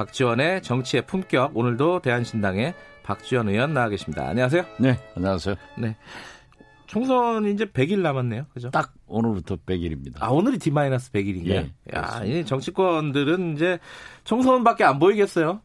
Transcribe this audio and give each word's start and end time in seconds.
박지원의 0.00 0.62
정치의 0.62 1.04
품격 1.04 1.54
오늘도 1.54 2.00
대한신당의 2.00 2.72
박지원 3.02 3.50
의원 3.50 3.74
나와 3.74 3.90
계십니다. 3.90 4.26
안녕하세요. 4.28 4.64
네, 4.78 4.98
안녕하세요. 5.14 5.56
네. 5.76 5.94
총선 6.86 7.44
이제 7.46 7.66
100일 7.66 8.00
남았네요. 8.00 8.46
그죠? 8.54 8.70
딱 8.70 8.94
오늘부터 9.06 9.56
100일입니다. 9.56 10.14
아, 10.20 10.28
오늘이 10.30 10.56
D-100일인가요? 10.58 11.50
예, 11.50 11.70
야, 11.94 12.22
이 12.24 12.46
정치권들은 12.46 13.56
이제 13.56 13.78
총선밖에 14.24 14.84
안 14.84 14.98
보이겠어요. 14.98 15.60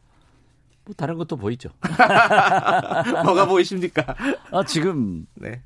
뭐 0.84 0.94
다른 0.98 1.16
것도 1.18 1.38
보이죠. 1.38 1.70
뭐가 3.24 3.46
보이십니까? 3.48 4.16
아, 4.52 4.64
지금 4.66 5.26
네. 5.36 5.62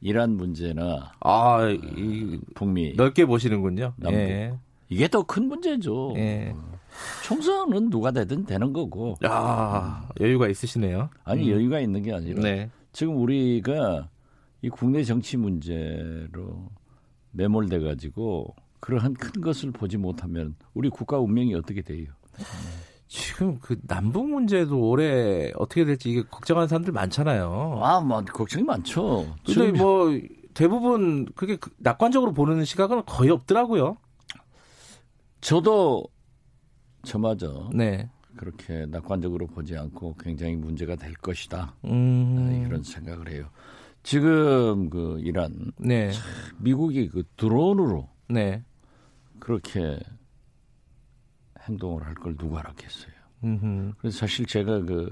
이란 0.00 0.36
문제나 0.36 1.14
아, 1.18 1.68
이, 1.68 2.38
북미 2.54 2.94
넓게 2.94 3.24
보시는군요. 3.26 3.94
남북. 3.96 4.20
예. 4.20 4.54
이게 4.88 5.08
더 5.08 5.24
큰 5.24 5.48
문제죠. 5.48 6.14
예. 6.16 6.54
총선은 7.24 7.90
누가 7.90 8.10
되든 8.10 8.44
되는 8.44 8.72
거고. 8.72 9.16
야, 9.24 10.08
여유가 10.20 10.48
있으시네요. 10.48 11.10
아니 11.24 11.50
여유가 11.50 11.80
있는 11.80 12.02
게 12.02 12.12
아니라 12.12 12.42
네. 12.42 12.70
지금 12.92 13.16
우리가 13.16 14.08
이 14.62 14.68
국내 14.68 15.02
정치 15.02 15.36
문제로 15.36 16.68
매몰돼 17.32 17.80
가지고 17.80 18.54
그러한 18.80 19.14
큰 19.14 19.40
것을 19.40 19.70
보지 19.70 19.96
못하면 19.96 20.54
우리 20.74 20.88
국가 20.88 21.18
운명이 21.18 21.54
어떻게 21.54 21.82
돼요? 21.82 22.06
지금 23.08 23.58
그 23.60 23.78
남북 23.86 24.28
문제도 24.28 24.78
올해 24.88 25.52
어떻게 25.56 25.84
될지 25.84 26.10
이게 26.10 26.22
걱정하는 26.22 26.66
사람들 26.68 26.92
많잖아요. 26.92 27.80
아, 27.82 28.00
뭐 28.00 28.24
걱정이 28.24 28.64
많죠. 28.64 29.26
근데 29.44 29.52
지금 29.52 29.72
뭐 29.74 30.18
대부분 30.54 31.26
그게 31.34 31.56
그 31.56 31.70
낙관적으로 31.78 32.32
보는 32.32 32.64
시각은 32.64 33.04
거의 33.06 33.30
없더라고요. 33.30 33.96
저도 35.40 36.04
저마저 37.02 37.70
네. 37.74 38.08
그렇게 38.36 38.86
낙관적으로 38.86 39.46
보지 39.46 39.76
않고 39.76 40.16
굉장히 40.18 40.56
문제가 40.56 40.96
될 40.96 41.14
것이다. 41.14 41.74
음. 41.84 42.48
네, 42.48 42.62
이런 42.66 42.82
생각을 42.82 43.28
해요. 43.30 43.50
지금 44.02 44.88
그 44.90 45.20
이란 45.20 45.72
네. 45.78 46.10
미국이 46.58 47.08
그 47.08 47.24
드론으로 47.36 48.08
네. 48.28 48.64
그렇게 49.38 49.98
행동을 51.68 52.04
할 52.04 52.14
걸 52.14 52.36
누가 52.36 52.60
알았겠어요. 52.60 53.12
음흠. 53.44 53.92
그래서 53.98 54.18
사실 54.18 54.46
제가 54.46 54.80
그 54.82 55.08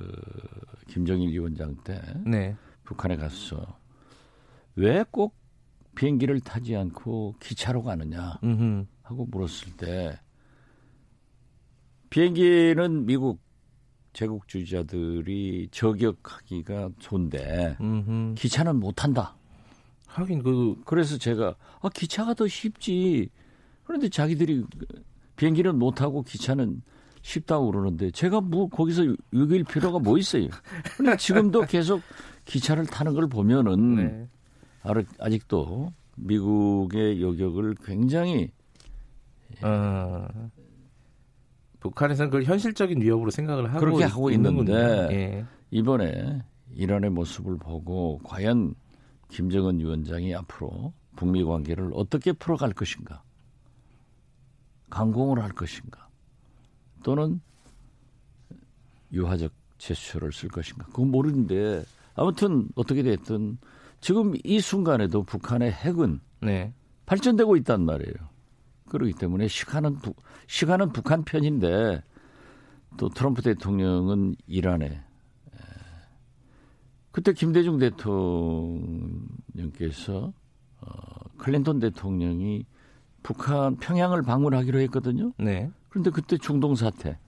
김정일 0.89 1.31
위원장 1.31 1.77
때 1.85 2.01
네. 2.25 2.57
북한에 2.85 3.17
가서 3.17 3.79
왜꼭 4.77 5.35
비행기를 5.97 6.41
타지 6.41 6.77
않고 6.77 7.35
기차로 7.41 7.83
가느냐 7.83 8.39
음흠. 8.43 8.87
하고 9.03 9.27
물었을 9.27 9.77
때 9.77 10.19
비행기는 12.11 13.07
미국 13.07 13.41
제국주의자들이 14.13 15.69
저격하기가 15.71 16.91
좋은데 16.99 17.77
음흠. 17.81 18.35
기차는 18.35 18.77
못 18.77 18.93
탄다. 18.93 19.37
하긴 20.07 20.43
그 20.43 20.83
그래서 20.85 21.17
제가 21.17 21.55
아 21.81 21.89
기차가 21.89 22.35
더 22.35 22.49
쉽지. 22.49 23.29
그런데 23.85 24.09
자기들이 24.09 24.65
비행기는 25.37 25.79
못 25.79 25.95
타고 25.95 26.23
기차는 26.23 26.83
쉽다고 27.23 27.71
그러는데 27.71 28.11
제가 28.11 28.41
뭐 28.41 28.69
거기서 28.69 29.05
이길 29.33 29.63
필요가 29.65 30.01
뭐 30.01 30.19
있어요. 30.19 30.49
근데 30.97 31.17
지금도 31.17 31.63
계속 31.63 32.03
기차를 32.45 32.87
타는 32.87 33.15
걸 33.15 33.29
보면은 33.29 33.95
네. 33.95 34.29
아직도 35.19 35.93
미국의 36.17 37.23
요격을 37.23 37.77
굉장히 37.85 38.51
어. 39.63 40.27
북한에서는 41.81 42.31
그걸 42.31 42.45
현실적인 42.45 43.01
위협으로 43.01 43.31
생각을 43.31 43.71
하고 43.71 43.81
그렇게 43.81 44.05
하고. 44.05 44.31
있는데 44.31 44.73
예. 45.11 45.47
이번에 45.71 46.43
이란의 46.73 47.11
모습을 47.11 47.57
보고 47.57 48.21
과연 48.23 48.75
김정은 49.29 49.79
위원장이 49.79 50.35
앞으로 50.35 50.93
북미 51.17 51.43
관계를 51.43 51.91
어떻게 51.95 52.33
풀어갈 52.33 52.73
것인가? 52.73 53.23
강공을 54.91 55.43
할 55.43 55.51
것인가? 55.53 56.09
또는 57.03 57.41
유화적 59.13 59.53
제스처를 59.79 60.33
쓸 60.33 60.49
것인가? 60.49 60.87
그건 60.87 61.11
모르는데 61.11 61.85
아무튼 62.15 62.69
어떻게 62.75 63.03
됐든 63.03 63.59
지금 64.01 64.35
이 64.45 64.61
순간에도 64.61 65.23
북한의 65.23 65.73
핵은 65.73 66.21
네. 66.43 66.73
발전되고 67.07 67.57
있단 67.57 67.85
말이에요. 67.85 68.30
그렇기 68.91 69.15
때문에 69.15 69.49
시간은 69.49 69.97
북, 69.97 70.17
시간은 70.47 70.93
북한 70.93 71.25
편인데 71.25 72.03
또 72.99 73.09
트럼프 73.09 73.41
대통령은 73.41 74.35
이란에 74.47 74.87
에, 74.87 75.01
그때 77.11 77.33
김대중 77.33 77.79
대통령께서 77.79 78.35
어, 80.81 80.91
클린턴 81.39 81.79
대통령이 81.79 82.67
북한 83.23 83.77
평양을 83.77 84.23
방문하기로 84.23 84.81
했거든요. 84.81 85.33
네. 85.39 85.71
그런데 85.89 86.11
그때 86.11 86.37
중동 86.37 86.75
사태 86.75 87.19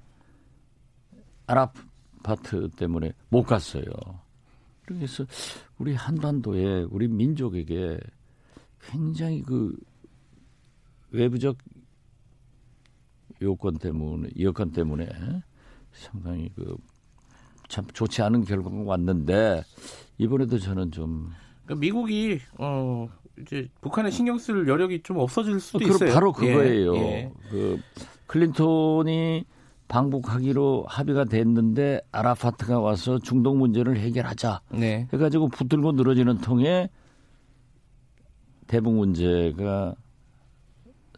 아랍파트 1.46 2.70
때문에 2.76 3.12
못 3.28 3.44
갔어요. 3.44 3.84
그래서 4.84 5.24
우리 5.78 5.94
한반도에 5.94 6.86
우리 6.90 7.08
민족에게 7.08 7.98
굉장히 8.80 9.42
그 9.42 9.76
외부적 11.12 11.56
요건 13.40 13.78
때문에 13.78 14.30
여건 14.40 14.72
때문에 14.72 15.08
상당히 15.92 16.48
그 16.54 16.76
참 17.72 17.86
좋지 17.90 18.20
않은 18.20 18.44
결과가 18.44 18.76
왔는데 18.84 19.62
이번에도 20.18 20.58
저는 20.58 20.90
좀 20.90 21.30
그러니까 21.64 21.80
미국이 21.80 22.38
어 22.58 23.08
이제 23.40 23.66
북한에 23.80 24.10
신경 24.10 24.36
쓸 24.36 24.68
여력이 24.68 25.02
좀 25.02 25.16
없어질 25.16 25.58
수도 25.58 25.82
있어요. 25.82 26.12
바로 26.12 26.32
그거예요. 26.32 26.94
예, 26.96 27.00
예. 27.00 27.32
그 27.48 27.80
클린턴이 28.26 29.46
방북하기로 29.88 30.84
합의가 30.86 31.24
됐는데 31.24 32.02
아라파트가 32.12 32.78
와서 32.78 33.18
중동 33.18 33.58
문제를 33.58 33.96
해결하자 33.96 34.60
네. 34.72 35.08
해가지고 35.10 35.48
붙들고 35.48 35.92
늘어지는 35.92 36.38
통에 36.42 36.90
대북 38.66 38.94
문제가 38.94 39.94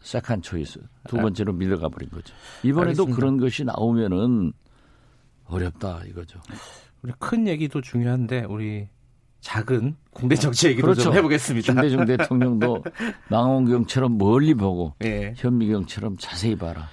second 0.05 0.43
choice 0.43 0.79
두 1.07 1.17
번째로 1.17 1.51
밀려가 1.51 1.89
버린 1.89 2.09
거죠. 2.11 2.33
이번에도 2.61 3.03
알겠습니다. 3.03 3.15
그런 3.15 3.37
것이 3.37 3.63
나오면은 3.65 4.53
어렵다 5.47 6.01
이거죠. 6.07 6.39
우리 7.01 7.11
큰 7.17 7.47
얘기도 7.47 7.81
중요한데 7.81 8.45
우리 8.47 8.87
작은 9.41 9.95
국내 10.11 10.35
정치 10.35 10.67
얘기도 10.67 10.83
그렇죠. 10.83 11.01
좀 11.01 11.13
해보겠습니다. 11.15 11.73
김대중 11.73 12.05
대통령도 12.05 12.83
망원경처럼 13.29 14.17
멀리 14.17 14.53
보고 14.53 14.93
예. 15.03 15.33
현미경처럼 15.35 16.17
자세히 16.19 16.55
봐라. 16.55 16.87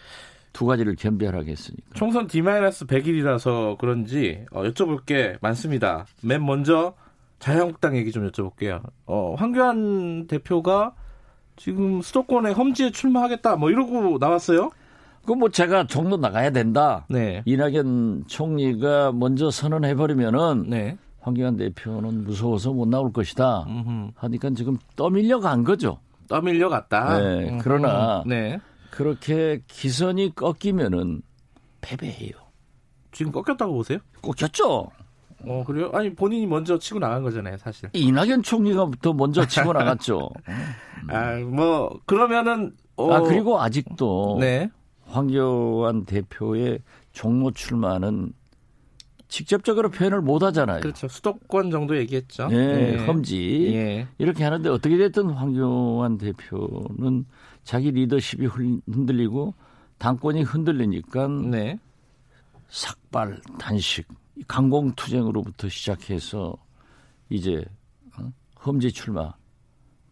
두 0.54 0.66
가지를 0.66 0.96
겸비하라겠으니까. 0.96 1.90
총선 1.94 2.26
D-100일이라서 2.26 3.78
그런지 3.78 4.44
어, 4.52 4.62
여쭤볼 4.62 5.04
게 5.04 5.36
많습니다. 5.40 6.06
맨 6.22 6.44
먼저 6.44 6.94
자유한국당 7.38 7.96
얘기 7.96 8.10
좀 8.10 8.30
여쭤볼게요. 8.30 8.82
어, 9.06 9.34
황교안 9.34 10.26
대표가 10.26 10.94
지금 11.56 12.00
수도권에 12.02 12.52
험지에 12.52 12.90
출마하겠다 12.90 13.56
뭐 13.56 13.70
이러고 13.70 14.18
나왔어요. 14.18 14.70
그 15.24 15.34
뭐 15.34 15.48
제가 15.50 15.86
종로 15.86 16.16
나가야 16.16 16.50
된다. 16.50 17.06
네. 17.08 17.42
이낙연 17.44 18.24
총리가 18.26 19.12
먼저 19.12 19.50
선언해 19.50 19.94
버리면은 19.94 20.64
네. 20.68 20.98
황교안 21.20 21.56
대표는 21.56 22.24
무서워서 22.24 22.72
못 22.72 22.88
나올 22.88 23.12
것이다. 23.12 23.64
음흠. 23.68 24.10
하니까 24.16 24.50
지금 24.50 24.76
떠밀려 24.96 25.38
간 25.38 25.62
거죠. 25.62 26.00
떠밀려 26.28 26.68
갔다. 26.68 27.18
네. 27.20 27.58
그러나 27.62 28.24
네. 28.26 28.58
그렇게 28.90 29.62
기선이 29.68 30.34
꺾이면은 30.34 31.22
패배해요. 31.80 32.32
지금 33.12 33.30
꺾였다고 33.30 33.72
보세요? 33.74 33.98
꺾였죠. 34.22 34.88
어, 35.46 35.64
그래요? 35.66 35.90
아니, 35.92 36.14
본인이 36.14 36.46
먼저 36.46 36.78
치고 36.78 36.98
나간 36.98 37.22
거잖아요, 37.22 37.56
사실. 37.58 37.88
이낙연 37.92 38.42
총리가 38.42 38.90
더 39.00 39.12
먼저 39.12 39.46
치고 39.46 39.72
나갔죠. 39.74 40.30
아, 41.08 41.36
뭐, 41.38 42.00
그러면은, 42.06 42.72
어, 42.96 43.12
아 43.12 43.20
그리고 43.22 43.60
아직도 43.60 44.38
네. 44.40 44.70
황교안 45.06 46.04
대표의 46.04 46.80
종로 47.12 47.50
출마는 47.50 48.32
직접적으로 49.28 49.88
표현을 49.90 50.20
못 50.20 50.42
하잖아요. 50.42 50.80
그렇죠. 50.80 51.08
수도권 51.08 51.70
정도 51.70 51.96
얘기했죠. 51.96 52.48
예, 52.50 52.96
험지. 53.06 53.72
예. 53.74 54.06
이렇게 54.18 54.44
하는데 54.44 54.68
어떻게 54.68 54.98
됐든 54.98 55.30
황교안 55.30 56.18
대표는 56.18 57.24
자기 57.64 57.92
리더십이 57.92 58.46
흔들리고 58.86 59.54
당권이 59.96 60.42
흔들리니까 60.42 61.28
네. 61.28 61.78
삭발, 62.68 63.40
단식, 63.58 64.06
강공투쟁으로부터 64.48 65.68
시작해서 65.68 66.54
이제 67.28 67.64
어? 68.18 68.32
험지 68.64 68.92
출마 68.92 69.34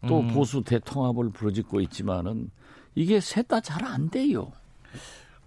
또 0.06 0.20
음. 0.20 0.28
보수 0.28 0.62
대통합을 0.62 1.30
부르짖고 1.30 1.80
있지만은 1.82 2.50
이게 2.94 3.20
셋 3.20 3.48
다 3.48 3.60
잘 3.60 3.84
안 3.84 4.10
돼요. 4.10 4.50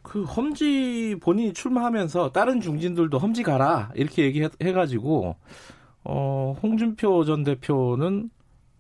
그 0.02 0.24
험지 0.24 1.18
본인이 1.22 1.54
출마하면서 1.54 2.32
다른 2.34 2.60
중진들도 2.62 3.18
험지 3.18 3.44
가라 3.44 3.92
이렇게 3.96 4.24
얘기해 4.26 4.50
가지고 4.74 5.36
어 6.04 6.56
홍준표 6.62 7.24
전 7.26 7.44
대표는 7.44 8.30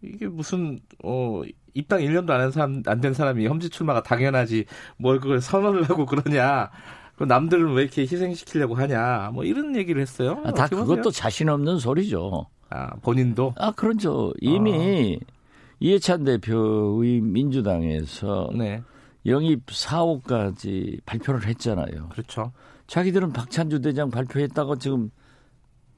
이게 0.01 0.27
무슨 0.27 0.79
어 1.03 1.41
입당 1.73 2.01
1년도 2.01 2.29
안한 2.29 2.51
사람 2.51 2.83
안 2.85 2.99
된 3.01 3.13
사람이 3.13 3.47
험지 3.47 3.69
출마가 3.69 4.03
당연하지 4.03 4.65
뭘 4.97 5.19
그걸 5.19 5.39
선언을 5.41 5.83
하고 5.89 6.05
그러냐 6.05 6.69
그 7.15 7.23
남들은 7.23 7.73
왜 7.73 7.83
이렇게 7.83 8.01
희생시키려고 8.01 8.75
하냐 8.75 9.31
뭐 9.33 9.43
이런 9.43 9.75
얘기를 9.75 10.01
했어요. 10.01 10.41
아, 10.43 10.51
다 10.51 10.67
그것도 10.67 11.03
보세요? 11.03 11.11
자신 11.11 11.49
없는 11.49 11.79
소리죠. 11.79 12.47
아 12.69 12.95
본인도 13.01 13.53
아 13.57 13.71
그렇죠. 13.71 14.33
이미 14.41 15.19
이해찬 15.79 16.23
대표의 16.23 17.21
민주당에서 17.21 18.49
네 18.55 18.81
영입 19.25 19.65
4호까지 19.67 21.01
발표를 21.05 21.47
했잖아요. 21.47 22.09
그렇죠. 22.09 22.51
자기들은 22.87 23.31
박찬주 23.31 23.81
대장 23.81 24.09
발표했다고 24.09 24.77
지금 24.77 25.09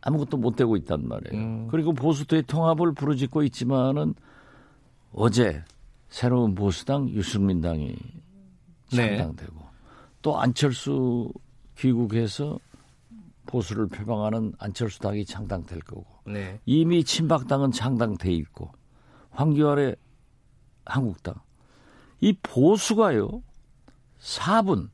아무것도 0.01 0.37
못 0.37 0.55
되고 0.55 0.75
있단 0.75 1.07
말이에요. 1.07 1.43
음. 1.43 1.67
그리고 1.71 1.93
보수 1.93 2.27
대통합을 2.27 2.93
부르짖고 2.93 3.43
있지만은 3.43 4.13
어제 5.11 5.63
새로운 6.09 6.53
보수당 6.53 7.09
유승민당이 7.09 7.95
네. 8.91 9.17
창당되고 9.17 9.64
또 10.25 10.39
안철수 10.39 11.31
귀국해서 11.77 12.57
보수를 13.45 13.85
표방하는 13.85 14.53
안철수 14.57 14.99
당이 14.99 15.23
창당될 15.23 15.81
거고 15.81 16.03
네 16.25 16.59
이미 16.65 17.03
친박당은 17.03 17.71
창당돼 17.71 18.31
있고 18.31 18.71
황교안의 19.29 19.95
한국당 20.83 21.35
이 22.21 22.33
보수가요 22.41 23.43
4분 24.19 24.89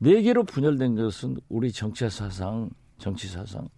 4개로 0.00 0.46
분열된 0.46 0.94
것은 0.94 1.36
우리 1.50 1.70
정치 1.70 2.08
사상 2.08 2.70
정치 2.96 3.28
사상 3.28 3.68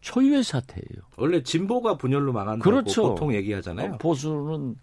초유의 0.00 0.44
사태예요. 0.44 1.02
원래 1.16 1.42
진보가 1.42 1.96
분열로 1.96 2.32
망한다고 2.32 2.70
그렇죠. 2.70 3.08
보통 3.08 3.34
얘기하잖아요. 3.34 3.98
보수는 3.98 4.76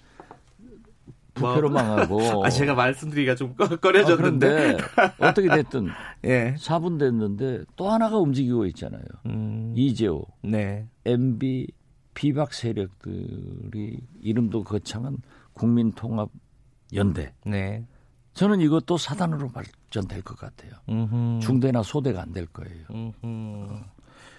부패로 1.34 1.70
망하고 1.70 2.20
아 2.46 2.50
제가 2.50 2.74
말씀드리기가 2.76 3.36
좀 3.36 3.56
꺼- 3.56 3.66
아, 3.66 3.76
꺼려졌는데 3.76 4.48
그런데 4.48 4.78
어떻게 5.20 5.48
됐든 5.50 5.88
예 6.26 6.56
4분 6.58 7.00
됐는데 7.00 7.64
또 7.76 7.90
하나가 7.90 8.18
움직이고 8.18 8.66
있잖아요. 8.68 9.04
음, 9.28 9.74
이재호, 9.76 10.26
네 10.44 10.88
MB 11.06 11.68
비박 12.14 12.54
세력들이 12.54 14.00
이름도 14.22 14.64
거창한 14.66 15.18
국민통합연대. 15.54 17.34
네. 17.46 17.86
저는 18.34 18.62
이것도 18.62 18.98
사단으로 18.98 19.50
발전될 19.50 20.22
것 20.22 20.38
같아요. 20.38 20.72
음흠. 20.90 21.40
중대나 21.42 21.84
소대가 21.84 22.22
안 22.22 22.32
될 22.34 22.46
거예요. 22.48 22.86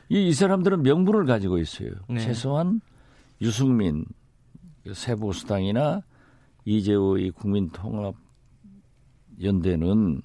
이, 0.09 0.29
이 0.29 0.33
사람들은 0.33 0.83
명분을 0.83 1.25
가지고 1.27 1.59
있어요. 1.59 1.91
네. 2.09 2.19
최소한 2.21 2.81
유승민 3.41 4.05
새보수당이나 4.93 6.03
이재호의 6.65 7.33
국민통합연대는 7.33 10.23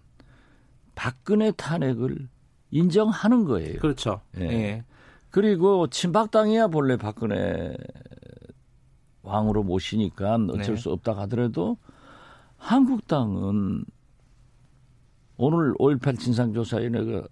박근혜 0.96 1.52
탄핵을 1.52 2.30
인정하는 2.72 3.46
거예요. 3.46 3.80
그렇죠. 3.80 4.22
예. 4.38 4.44
예. 4.44 4.84
그리고 5.30 5.88
친박당이야 5.88 6.68
본래 6.68 6.98
박근혜 6.98 7.76
왕으로 9.22 9.64
모시니까 9.64 10.36
어쩔 10.50 10.76
네. 10.76 10.76
수 10.76 10.92
없다 10.92 11.18
하더라도 11.18 11.78
한국당은 12.58 13.86
오늘 15.38 15.74
5.18 15.76 16.20
진상조사위원회가 16.20 17.28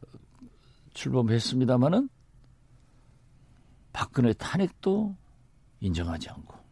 출범했습니다마는 0.93 2.09
박근혜 3.91 4.33
탄핵도 4.33 5.15
인정하지 5.79 6.29
않고 6.29 6.64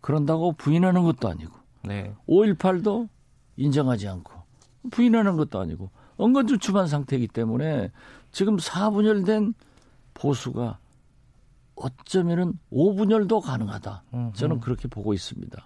그런다고 0.00 0.52
부인하는 0.52 1.02
것도 1.02 1.28
아니고 1.28 1.52
네. 1.82 2.14
5.18도 2.28 3.08
인정하지 3.56 4.08
않고 4.08 4.32
부인하는 4.90 5.36
것도 5.36 5.60
아니고 5.60 5.90
언건주춤한 6.16 6.86
상태이기 6.86 7.28
때문에 7.28 7.90
지금 8.32 8.56
4분열된 8.56 9.54
보수가 10.14 10.78
어쩌면은 11.80 12.58
5분열도 12.70 13.40
가능하다. 13.40 14.02
저는 14.34 14.60
그렇게 14.60 14.86
보고 14.86 15.14
있습니다. 15.14 15.64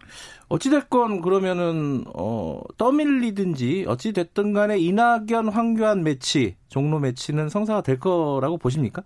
어찌됐건 0.48 1.22
그러면은 1.22 2.04
어 2.14 2.60
떠밀리든지 2.78 3.86
어찌됐든 3.88 4.52
간에 4.52 4.78
이낙연 4.78 5.48
황교안 5.48 6.04
매치 6.04 6.56
종로 6.68 7.00
매치는 7.00 7.48
성사가 7.48 7.80
될 7.82 7.98
거라고 7.98 8.58
보십니까? 8.58 9.02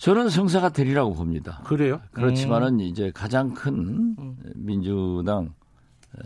저는 0.00 0.30
성사가 0.30 0.70
되리라고 0.70 1.12
봅니다. 1.12 1.60
그래요? 1.66 2.00
그렇지만은 2.12 2.80
이제 2.80 3.10
가장 3.10 3.52
큰 3.52 4.16
민주당 4.54 5.52
어, 6.14 6.22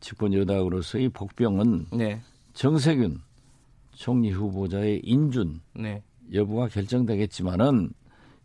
집권 0.00 0.34
여당으로서의 0.34 1.08
복병은 1.08 1.86
음, 1.92 1.96
네. 1.96 2.20
정세균 2.52 3.22
총리 3.94 4.30
후보자의 4.32 5.00
인준 5.02 5.62
네. 5.76 6.02
여부가 6.34 6.68
결정되겠지만은 6.68 7.94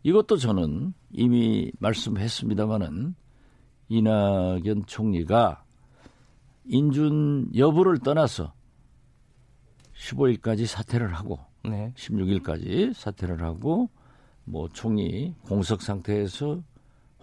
이것도 0.04 0.38
저는 0.38 0.94
이미 1.10 1.70
말씀했습니다마는 1.78 3.14
이낙연 3.90 4.86
총리가 4.86 5.64
인준 6.64 7.50
여부를 7.54 7.98
떠나서 7.98 8.54
15일까지 9.94 10.64
사퇴를 10.64 11.12
하고 11.12 11.40
네. 11.62 11.92
16일까지 11.94 12.94
사퇴를 12.94 13.42
하고 13.42 13.90
뭐 14.44 14.68
총리 14.72 15.34
공석 15.42 15.82
상태에서 15.82 16.62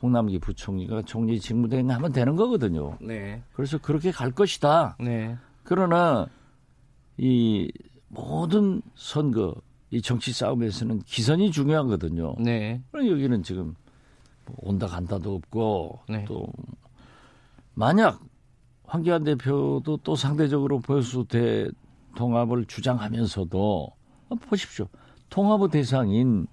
홍남기 0.02 0.40
부총리가 0.40 1.02
총리 1.04 1.40
직무대행하면 1.40 2.12
되는 2.14 2.36
거거든요. 2.36 2.98
네. 3.02 3.44
그래서 3.54 3.78
그렇게 3.78 4.12
갈 4.12 4.32
것이다. 4.32 4.96
네. 5.00 5.38
그러나 5.64 6.28
이 7.18 7.72
모든 8.08 8.82
선거 8.96 9.56
이 9.92 10.02
정치 10.02 10.32
싸움에서는 10.32 11.00
기선이 11.00 11.52
중요하거든요. 11.52 12.36
네. 12.40 12.82
여기는 12.94 13.44
지금 13.44 13.76
뭐 14.46 14.56
온다 14.60 14.88
간다도 14.88 15.36
없고 15.36 16.00
네. 16.08 16.26
또 16.26 16.48
만약 17.74 18.22
황교안 18.86 19.24
대표도 19.24 19.98
또 20.04 20.16
상대적으로 20.16 20.80
보수 20.80 21.26
대통합을 21.26 22.66
주장하면서도 22.66 23.92
어, 24.30 24.36
보십시오. 24.36 24.88
통합의 25.30 25.70
대상인 25.70 26.48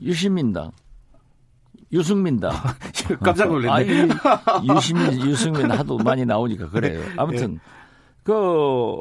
유시민당, 0.00 0.72
유승민당. 1.92 2.52
깜짝 3.22 3.48
놀랐네. 3.48 3.70
아, 3.70 3.80
이 4.60 4.68
유시민, 4.68 5.20
유승민 5.26 5.70
하도 5.70 5.96
많이 5.98 6.24
나오니까 6.24 6.68
그래요. 6.70 7.02
아무튼 7.16 7.58
그 8.22 9.00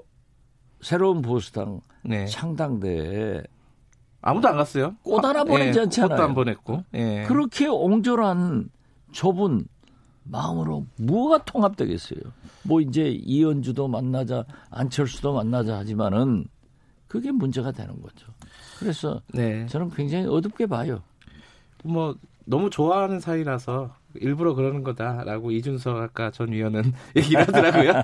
새로운 0.81 1.21
보수당 1.21 1.81
네. 2.03 2.25
창당대에 2.27 3.43
아무도 4.21 4.47
안 4.47 4.55
갔어요. 4.55 4.95
꽃 5.03 5.23
하나 5.23 5.43
보내지 5.43 5.77
예, 5.77 5.83
않잖아요. 5.83 6.09
꽃도 6.09 6.23
안 6.23 6.33
보냈고. 6.33 6.83
예. 6.95 7.23
그렇게 7.27 7.67
옹졸한 7.67 8.69
좁은 9.11 9.65
마음으로 10.23 10.85
뭐가 10.99 11.43
통합되겠어요? 11.45 12.19
뭐 12.63 12.81
이제 12.81 13.09
이현주도 13.09 13.87
만나자, 13.87 14.45
안철수도 14.71 15.33
만나자 15.33 15.77
하지만은 15.77 16.45
그게 17.07 17.31
문제가 17.31 17.71
되는 17.71 18.01
거죠. 18.01 18.27
그래서 18.79 19.21
네. 19.33 19.65
저는 19.67 19.89
굉장히 19.91 20.27
어둡게 20.27 20.65
봐요. 20.65 21.01
뭐 21.83 22.15
너무 22.45 22.69
좋아하는 22.69 23.19
사이라서 23.19 23.93
일부러 24.21 24.53
그러는 24.53 24.83
거다라고 24.83 25.51
이준석 25.51 25.97
아까 25.97 26.31
전 26.31 26.51
위원은 26.51 26.93
얘기를 27.15 27.41
하더라고요. 27.41 28.03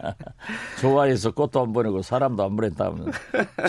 좋아해서 0.80 1.32
꽃도 1.32 1.62
안 1.62 1.72
보내고 1.72 2.02
사람도 2.02 2.42
안 2.42 2.56
보냈다면 2.56 3.12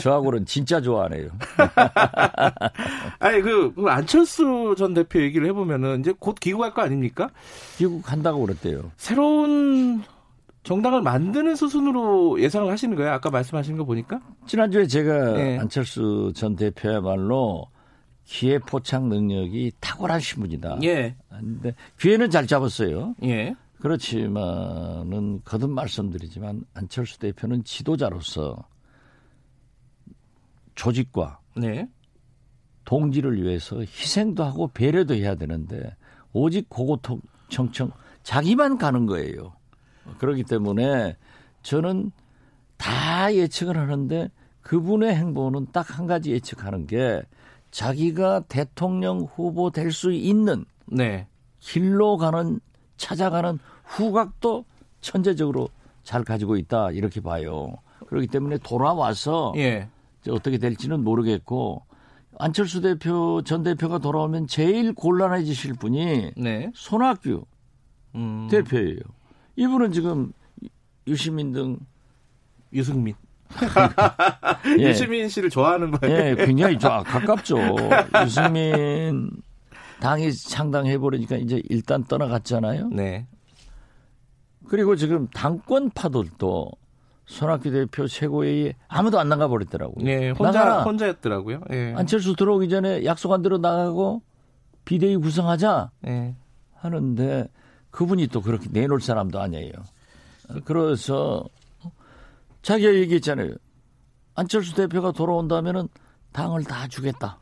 저하고는 0.01 0.45
진짜 0.45 0.79
좋아하네요. 0.81 1.29
아니 3.19 3.41
그, 3.41 3.73
그 3.73 3.87
안철수 3.87 4.75
전 4.77 4.93
대표 4.93 5.21
얘기를 5.21 5.47
해보면은 5.47 5.99
이제 5.99 6.13
곧 6.17 6.35
귀국할 6.39 6.73
거 6.73 6.81
아닙니까? 6.81 7.29
미국 7.77 8.01
간다고 8.03 8.45
그랬대요. 8.45 8.91
새로운 8.97 10.03
정당을 10.65 11.03
만드는 11.03 11.55
수순으로 11.55 12.41
예상을 12.41 12.69
하시는 12.71 12.95
거예요? 12.97 13.11
아까 13.11 13.29
말씀하신 13.29 13.77
거 13.77 13.85
보니까? 13.85 14.19
지난주에 14.47 14.87
제가 14.87 15.33
네. 15.33 15.59
안철수 15.59 16.33
전 16.35 16.55
대표야말로 16.55 17.67
기회 18.23 18.57
포착 18.57 19.05
능력이 19.07 19.73
탁월하신 19.79 20.41
분이다. 20.41 20.79
예. 20.83 21.15
근데 21.29 21.75
기회는 21.99 22.31
잘 22.31 22.47
잡았어요. 22.47 23.13
예. 23.23 23.55
그렇지만은 23.79 25.41
거듭 25.45 25.69
말씀드리지만 25.69 26.63
안철수 26.73 27.19
대표는 27.19 27.63
지도자로서 27.63 28.67
조직과 30.73 31.39
네. 31.57 31.87
동지를 32.85 33.39
위해서 33.43 33.79
희생도 33.81 34.43
하고 34.43 34.67
배려도 34.69 35.13
해야 35.13 35.35
되는데 35.35 35.95
오직 36.33 36.67
고고청청 36.69 37.91
자기만 38.23 38.79
가는 38.79 39.05
거예요. 39.05 39.53
그렇기 40.19 40.43
때문에 40.43 41.15
저는 41.63 42.11
다 42.77 43.33
예측을 43.33 43.77
하는데 43.77 44.29
그분의 44.61 45.15
행보는 45.15 45.67
딱 45.71 45.97
한 45.97 46.07
가지 46.07 46.31
예측하는 46.31 46.87
게 46.87 47.21
자기가 47.71 48.41
대통령 48.47 49.19
후보 49.21 49.69
될 49.69 49.91
수 49.91 50.11
있는 50.11 50.65
네. 50.87 51.27
길로 51.59 52.17
가는 52.17 52.59
찾아가는 52.97 53.59
후각도 53.83 54.65
천재적으로 55.01 55.69
잘 56.03 56.23
가지고 56.23 56.55
있다 56.57 56.91
이렇게 56.91 57.21
봐요. 57.21 57.73
그렇기 58.07 58.27
때문에 58.27 58.57
돌아와서 58.59 59.53
예. 59.57 59.89
어떻게 60.29 60.57
될지는 60.57 61.03
모르겠고 61.03 61.83
안철수 62.37 62.81
대표 62.81 63.41
전 63.43 63.63
대표가 63.63 63.99
돌아오면 63.99 64.47
제일 64.47 64.93
곤란해지실 64.93 65.73
분이 65.75 66.31
네. 66.37 66.71
손학규 66.73 67.45
음, 68.15 68.47
대표예요. 68.49 68.99
이분은 69.55 69.91
지금 69.91 70.31
유시민 71.07 71.51
등 71.51 71.77
유승민. 72.73 73.15
예, 74.79 74.89
유시민 74.89 75.29
씨를 75.29 75.49
좋아하는 75.49 75.91
거예요. 75.91 76.15
예, 76.15 76.35
굉장히 76.45 76.77
좋아 76.77 77.03
가깝죠. 77.03 77.57
유시민 78.25 79.29
당이 80.01 80.33
창당해 80.33 80.97
버리니까 80.97 81.37
이제 81.37 81.61
일단 81.69 82.03
떠나갔잖아요. 82.03 82.89
네. 82.89 83.27
그리고 84.67 84.95
지금 84.95 85.27
당권 85.29 85.89
파들도 85.91 86.71
손학규 87.25 87.71
대표 87.71 88.07
최고회의에 88.07 88.73
아무도 88.87 89.19
안 89.19 89.29
나가 89.29 89.47
버렸더라고요. 89.47 90.03
네. 90.03 90.31
혼자 90.31 90.59
나가라. 90.59 90.83
혼자였더라고요. 90.83 91.61
예. 91.71 91.93
안철수 91.95 92.35
들어오기 92.35 92.69
전에 92.69 93.05
약속한 93.05 93.41
대로 93.41 93.57
나가고 93.57 94.21
비대위 94.85 95.17
구성하자 95.17 95.91
예. 96.07 96.35
하는데 96.75 97.47
그분이 97.95 98.27
또 98.27 98.41
그렇게 98.41 98.67
내놓을 98.69 98.99
사람도 98.99 99.39
아니에요. 99.39 99.71
그래서 100.65 101.45
자기가 102.61 102.93
얘기했잖아요. 102.93 103.55
안철수 104.35 104.75
대표가 104.75 105.13
돌아온다면은 105.13 105.87
당을 106.33 106.65
다 106.65 106.87
주겠다. 106.89 107.39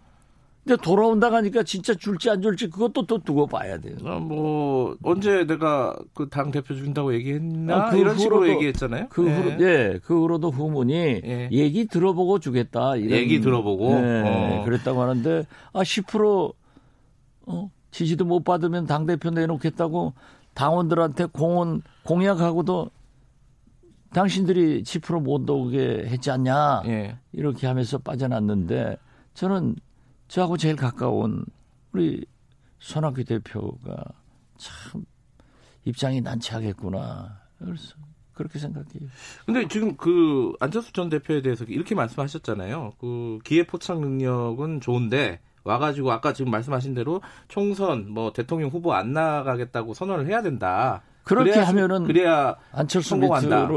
근데 0.64 0.82
돌아온다고 0.82 1.36
하니까 1.36 1.64
진짜 1.64 1.94
줄지 1.94 2.30
안 2.30 2.42
줄지 2.42 2.70
그것도 2.70 3.06
또 3.06 3.18
두고 3.18 3.48
봐야 3.48 3.78
돼요. 3.80 3.98
어, 4.06 4.18
뭐 4.20 4.96
언제 5.04 5.44
내가 5.46 5.98
그 6.14 6.30
당 6.30 6.52
대표 6.52 6.74
준다고 6.76 7.14
얘기했나 7.16 7.88
아, 7.88 7.90
그 7.90 7.98
이런 7.98 8.18
식으로 8.18 8.48
얘기했잖아요. 8.48 9.08
그 9.10 9.28
예. 9.28 9.36
후로, 9.36 9.62
예, 9.62 10.00
그 10.04 10.18
후로도 10.18 10.52
후문이 10.52 10.94
예. 10.94 11.50
얘기 11.52 11.86
들어보고 11.88 12.40
주겠다. 12.40 12.96
이런, 12.96 13.12
얘기 13.12 13.42
들어보고? 13.42 13.90
예, 13.92 14.24
어. 14.26 14.64
그랬다고 14.64 15.02
하는데, 15.02 15.46
아, 15.74 15.82
10% 15.82 16.54
어, 17.48 17.72
지지도 17.92 18.24
못 18.24 18.44
받으면 18.46 18.86
당 18.86 19.06
대표 19.06 19.32
내놓겠다고 19.32 20.14
당원들한테 20.54 21.26
공언, 21.26 21.82
공약하고도 22.04 22.90
당신들이 24.14 24.84
10%못 24.84 25.50
오게 25.50 26.06
했지 26.06 26.30
않냐. 26.30 26.84
예. 26.86 27.18
이렇게 27.32 27.66
하면서 27.68 27.98
빠져났는데, 27.98 28.98
저는 29.34 29.76
저하고 30.28 30.58
제일 30.58 30.76
가까운 30.76 31.46
우리 31.92 32.26
손학규 32.80 33.24
대표가 33.24 34.04
참 34.58 35.06
입장이 35.86 36.22
난처하겠구나. 36.22 37.42
그래서 37.58 37.96
그렇게 38.34 38.60
생각해요. 38.60 39.10
근데 39.46 39.68
지금 39.68 39.96
그 39.96 40.54
안철수 40.60 40.92
전 40.94 41.10
대표에 41.10 41.42
대해서 41.42 41.64
이렇게 41.66 41.96
말씀하셨잖아요. 41.96 42.94
그 43.00 43.40
기회 43.44 43.66
포착 43.66 44.00
능력은 44.00 44.82
좋은데 44.82 45.40
와가지고 45.64 46.12
아까 46.12 46.34
지금 46.34 46.52
말씀하신 46.52 46.94
대로 46.94 47.22
총선 47.48 48.10
뭐 48.10 48.34
대통령 48.34 48.70
후보 48.70 48.94
안 48.94 49.14
나가겠다고 49.14 49.94
선언을 49.94 50.28
해야 50.28 50.42
된다. 50.42 51.02
그렇게 51.24 51.52
그래야- 51.52 51.68
하면은 51.70 52.04
그래야 52.04 52.56
안철수 52.74 53.12
성공한다. 53.12 53.70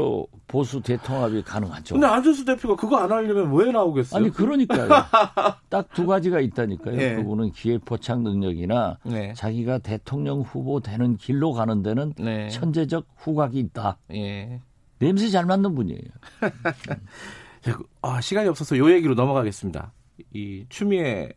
보수 0.49 0.81
대통합이 0.81 1.43
가능하죠. 1.43 1.95
근데 1.95 2.05
안철수 2.05 2.43
대표가 2.43 2.75
그거 2.75 2.97
안 2.97 3.09
하려면 3.09 3.53
왜 3.55 3.71
나오겠어요? 3.71 4.19
아니 4.21 4.29
그러니까요. 4.29 4.89
딱 5.69 5.87
두 5.93 6.05
가지가 6.05 6.41
있다니까요. 6.41 6.99
예. 7.01 7.15
그분은 7.15 7.51
기회 7.53 7.77
포착 7.77 8.21
능력이나 8.21 8.97
네. 9.05 9.31
자기가 9.33 9.77
대통령 9.77 10.41
후보 10.41 10.81
되는 10.81 11.15
길로 11.15 11.53
가는 11.53 11.81
데는 11.83 12.13
네. 12.17 12.49
천재적 12.49 13.05
후각이 13.15 13.57
있다. 13.59 13.97
예. 14.13 14.59
냄새 14.99 15.29
잘 15.29 15.45
맡는 15.45 15.73
분이에요. 15.73 16.01
자, 17.61 17.75
그- 17.77 17.83
아, 18.01 18.19
시간이 18.19 18.49
없어서 18.49 18.77
요 18.77 18.91
얘기로 18.91 19.13
넘어가겠습니다. 19.15 19.93
이 20.33 20.65
추미애 20.69 21.29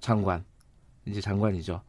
장관 0.00 0.44
이제 1.06 1.20
장관이죠. 1.20 1.80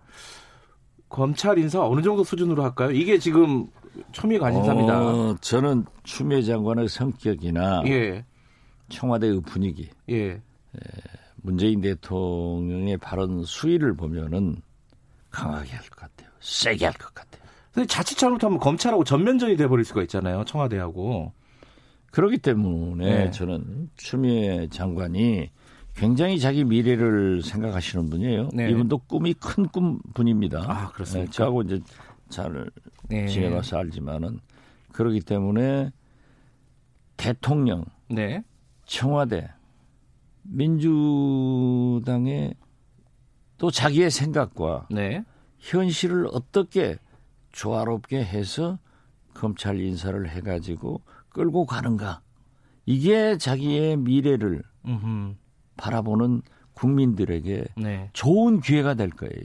검찰 1.09 1.57
인사 1.57 1.83
어느 1.85 2.01
정도 2.01 2.23
수준으로 2.23 2.63
할까요? 2.63 2.91
이게 2.91 3.17
지금 3.17 3.67
초미 4.11 4.37
관심사입니다. 4.37 5.01
어, 5.01 5.35
저는 5.41 5.85
추미애 6.03 6.41
장관의 6.41 6.87
성격이나 6.87 7.83
예, 7.87 8.23
청와대의 8.89 9.41
분위기, 9.41 9.89
예, 10.09 10.41
문재인 11.37 11.81
대통령의 11.81 12.97
발언 12.97 13.43
수위를 13.43 13.95
보면은 13.95 14.61
강하게 15.31 15.71
할 15.71 15.81
것 15.89 15.95
같아요. 15.95 16.29
세게 16.39 16.85
할 16.85 16.93
것 16.93 17.13
같아요. 17.13 17.41
근데 17.73 17.87
자칫 17.87 18.17
잘못하면 18.17 18.59
검찰하고 18.59 19.03
전면전이 19.03 19.57
돼버릴 19.57 19.85
수가 19.85 20.01
있잖아요. 20.03 20.43
청와대하고. 20.45 21.33
그렇기 22.11 22.39
때문에 22.39 23.25
네. 23.25 23.31
저는 23.31 23.89
추미애 23.95 24.67
장관이 24.69 25.51
굉장히 26.00 26.39
자기 26.39 26.63
미래를 26.63 27.41
생각하시는 27.41 28.10
분이에요. 28.10 28.50
네. 28.53 28.70
이분도 28.72 29.00
꿈이 29.00 29.34
큰 29.34 29.68
꿈 29.68 30.00
분입니다. 30.13 30.63
아, 30.65 30.91
그렇습니까? 30.91 31.29
네, 31.29 31.36
저하고 31.36 31.62
이제 31.63 31.82
잘 32.29 32.70
네. 33.10 33.27
지내봐서 33.27 33.77
알지만은 33.77 34.39
그렇기 34.94 35.20
때문에 35.20 35.91
대통령, 37.18 37.84
네. 38.10 38.46
청와대, 38.86 39.50
민주당의 40.44 42.53
또 43.58 43.70
자기의 43.70 44.10
생각과 44.10 44.88
네. 44.89 45.25
현실을 45.58 46.27
어떻게 46.32 46.96
조화롭게 47.51 48.24
해서 48.24 48.79
검찰 49.34 49.82
인사를 49.82 50.29
해가지고 50.29 51.01
끌고 51.27 51.65
가는가. 51.65 52.22
이게 52.86 53.38
자기의 53.38 53.98
미래를 53.98 54.63
음흠. 54.86 55.36
바라보는 55.79 56.41
국민들에게 56.74 57.65
네. 57.77 58.09
좋은 58.13 58.62
기회가 58.62 58.93
될 58.93 59.09
거예요. 59.09 59.43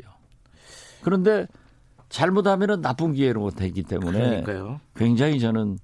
그런데 1.03 1.47
잘못하면 2.09 2.81
나쁜 2.81 3.13
기회로 3.13 3.51
되기 3.51 3.83
때문에 3.83 4.19
그러니까요. 4.19 4.81
굉장히 4.95 5.41
저는 5.41 5.79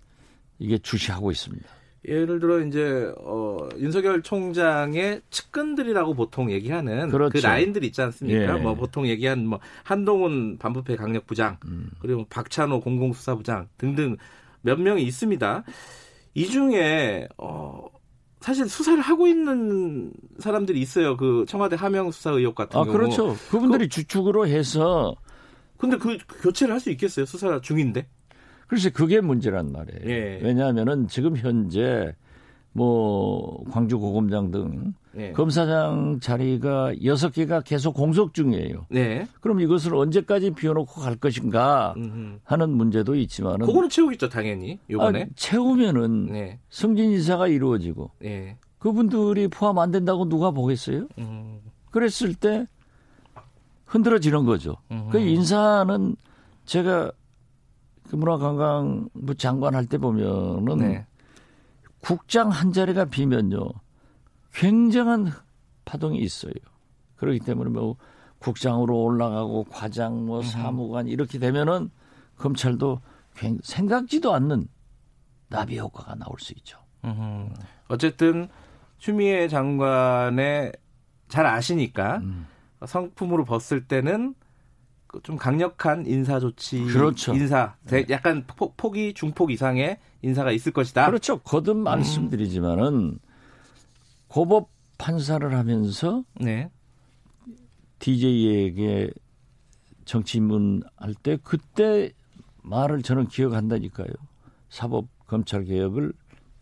이게 0.58 0.78
주시하고 0.78 1.30
있습니다. 1.30 1.66
예를 2.08 2.40
들어 2.40 2.60
이제 2.60 3.12
어, 3.18 3.68
윤석열 3.78 4.22
총장의 4.22 5.20
측근들이라고 5.30 6.14
보통 6.14 6.50
얘기하는 6.50 7.06
그 7.06 7.12
그렇죠. 7.12 7.46
라인들 7.46 7.84
있지 7.84 8.00
않습니까? 8.00 8.58
예. 8.58 8.62
뭐 8.62 8.74
보통 8.74 9.06
얘기한 9.06 9.46
뭐 9.46 9.60
한동훈 9.82 10.56
반부패 10.58 10.96
강력 10.96 11.26
부장 11.26 11.58
음. 11.66 11.90
그리고 11.98 12.24
박찬호 12.30 12.80
공공수사부장 12.80 13.68
등등 13.76 14.16
몇 14.62 14.80
명이 14.80 15.02
있습니다. 15.02 15.64
이 16.34 16.46
중에 16.46 17.28
어 17.36 17.86
사실 18.40 18.68
수사를 18.68 19.00
하고 19.00 19.26
있는 19.26 20.12
사람들이 20.38 20.80
있어요. 20.80 21.16
그 21.16 21.44
청와대 21.46 21.76
하명 21.76 22.10
수사 22.10 22.30
의혹 22.30 22.54
같은 22.54 22.78
아 22.78 22.84
경우. 22.84 22.96
그렇죠. 22.96 23.36
그분들이 23.50 23.88
주축으로 23.88 24.46
해서 24.46 25.14
근데 25.76 25.96
그 25.96 26.16
교체를 26.42 26.72
할 26.74 26.80
수 26.80 26.90
있겠어요? 26.90 27.26
수사 27.26 27.60
중인데. 27.60 28.06
글쎄 28.66 28.90
그게 28.90 29.20
문제란 29.20 29.72
말이에요. 29.72 30.08
예. 30.10 30.40
왜냐하면은 30.42 31.08
지금 31.08 31.36
현재 31.36 32.14
뭐 32.72 33.64
광주 33.70 33.98
고검장 33.98 34.50
등 34.52 34.94
네. 35.12 35.32
검사장 35.32 36.20
자리가 36.20 37.02
여섯 37.04 37.30
개가 37.32 37.62
계속 37.62 37.94
공석 37.94 38.32
중이에요. 38.32 38.86
네. 38.90 39.26
그럼 39.40 39.60
이것을 39.60 39.94
언제까지 39.96 40.52
비워놓고 40.52 41.00
갈 41.00 41.16
것인가. 41.16 41.94
하는 42.44 42.70
문제도 42.70 43.14
있지만은 43.16 43.66
그거는 43.66 43.88
채우겠죠, 43.88 44.28
당연히. 44.28 44.78
요번에. 44.88 45.22
아, 45.22 45.26
채우면은 45.34 46.26
네. 46.26 46.58
승진 46.70 47.10
인사가 47.10 47.48
이루어지고 47.48 48.12
네. 48.20 48.56
그분들이 48.78 49.48
포함 49.48 49.78
안 49.78 49.90
된다고 49.90 50.28
누가 50.28 50.52
보겠어요? 50.52 51.08
음. 51.18 51.58
그랬을 51.90 52.34
때 52.34 52.66
흔들어지는 53.86 54.44
거죠. 54.44 54.76
음흠. 54.92 55.10
그 55.10 55.18
인사는 55.18 56.14
제가 56.66 57.10
그 58.08 58.16
문화관광부 58.16 59.34
장관 59.36 59.74
할 59.74 59.86
때 59.86 59.98
보면은 59.98 60.78
네. 60.78 61.06
국장 62.00 62.48
한 62.50 62.72
자리가 62.72 63.06
비면요 63.06 63.58
굉장한 64.54 65.32
파동이 65.84 66.18
있어요. 66.18 66.52
그렇기 67.16 67.40
때문에 67.40 67.70
뭐 67.70 67.96
국장으로 68.38 69.02
올라가고 69.02 69.64
과장 69.64 70.24
뭐 70.26 70.42
사무관 70.42 71.06
이렇게 71.08 71.38
되면은 71.38 71.90
검찰도 72.36 73.00
굉- 73.36 73.58
생각지도 73.62 74.32
않는 74.34 74.66
나비 75.48 75.78
효과가 75.78 76.14
나올 76.14 76.38
수 76.38 76.52
있죠. 76.54 76.78
음, 77.04 77.52
어쨌든 77.88 78.48
추미애 78.98 79.48
장관의 79.48 80.72
잘 81.28 81.46
아시니까 81.46 82.18
음. 82.18 82.46
성품으로 82.86 83.44
벗을 83.44 83.86
때는 83.86 84.34
그 84.34 84.39
좀 85.22 85.36
강력한 85.36 86.06
인사 86.06 86.38
조치, 86.38 86.84
그렇죠. 86.84 87.34
인사, 87.34 87.74
대- 87.86 88.06
약간 88.10 88.44
폭, 88.46 88.76
폭이 88.76 89.12
중폭 89.14 89.50
이상의 89.50 89.98
인사가 90.22 90.52
있을 90.52 90.72
것이다. 90.72 91.06
그렇죠. 91.06 91.38
거듭 91.40 91.76
말씀드리지만은 91.78 93.18
고법 94.28 94.70
판사를 94.98 95.52
하면서 95.56 96.22
네, 96.40 96.70
DJ에게 97.98 99.10
정치인문 100.04 100.82
할 100.96 101.14
때 101.14 101.38
그때 101.42 102.12
말을 102.62 103.02
저는 103.02 103.28
기억한다니까요. 103.28 104.08
사법 104.68 105.06
검찰 105.26 105.64
개혁을 105.64 106.12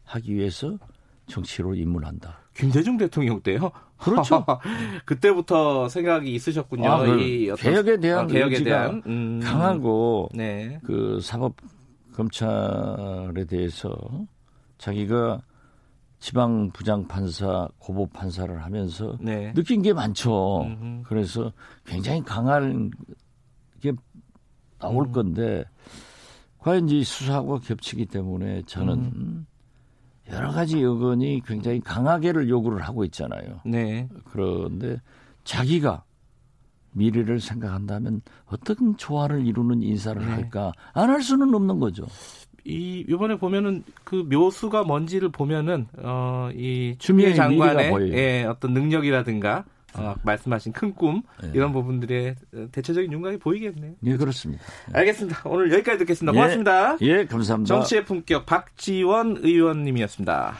하기 0.04 0.34
위해서 0.34 0.78
정치로 1.26 1.74
입문한다. 1.74 2.38
김대중 2.58 2.96
대통령 2.96 3.40
때요. 3.40 3.70
그렇죠. 3.98 4.44
그때부터 5.06 5.88
생각이 5.88 6.34
있으셨군요. 6.34 6.90
아, 6.90 6.98
그이 7.04 7.50
어떤- 7.50 7.62
개혁에 7.72 7.98
대한 8.00 8.24
어, 8.24 8.26
개혁에 8.26 8.62
대한 8.62 9.02
음, 9.06 9.40
강하고 9.42 10.28
네, 10.34 10.80
그 10.84 11.20
사법 11.22 11.54
검찰에 12.14 13.44
대해서 13.48 13.96
자기가 14.78 15.40
지방 16.18 16.70
부장 16.72 17.06
판사, 17.06 17.68
고법 17.78 18.12
판사를 18.12 18.60
하면서 18.64 19.16
네. 19.20 19.52
느낀 19.54 19.82
게 19.82 19.92
많죠. 19.92 20.62
음흠. 20.62 21.02
그래서 21.06 21.52
굉장히 21.86 22.22
강한 22.24 22.90
게 23.80 23.92
나올 24.80 25.06
음. 25.06 25.12
건데 25.12 25.64
과연 26.58 26.88
이 26.88 27.04
수사하고 27.04 27.60
겹치기 27.60 28.06
때문에 28.06 28.62
저는 28.66 28.94
음. 28.94 29.46
가지 30.58 30.82
여건이 30.82 31.42
굉장히 31.46 31.80
강하게를 31.80 32.48
요구를 32.48 32.82
하고 32.82 33.04
있잖아요. 33.04 33.60
네. 33.64 34.08
그런데 34.32 35.00
자기가 35.44 36.02
미래를 36.92 37.38
생각한다면 37.40 38.22
어떤 38.46 38.96
조화를 38.96 39.46
이루는 39.46 39.82
인사를 39.82 40.20
네. 40.20 40.28
할까 40.32 40.72
안 40.94 41.10
할 41.10 41.22
수는 41.22 41.54
없는 41.54 41.78
거죠. 41.78 42.06
이 42.64 43.04
이번에 43.08 43.36
보면은 43.36 43.84
그 44.04 44.16
묘수가 44.28 44.82
뭔지를 44.82 45.28
보면은 45.30 45.86
어이 46.02 46.96
추미애 46.98 47.34
장관의. 47.34 48.12
예, 48.12 48.44
어떤 48.44 48.72
능력이라든가 48.74 49.64
어, 49.94 50.14
말씀하신 50.22 50.72
큰꿈 50.72 51.22
예. 51.44 51.50
이런 51.54 51.72
부분들의 51.72 52.36
대체적인 52.72 53.12
윤곽이 53.12 53.38
보이겠네요. 53.38 53.94
예, 54.04 54.16
그렇습니다. 54.16 54.62
알겠습니다. 54.92 55.42
오늘 55.46 55.72
여기까지 55.72 55.98
듣겠습니다. 55.98 56.32
예. 56.32 56.36
고맙습니다. 56.36 56.96
예, 57.00 57.24
감사합니다. 57.24 57.74
정치의 57.74 58.04
품격 58.04 58.46
박지원 58.46 59.38
의원님이었습니다. 59.40 60.54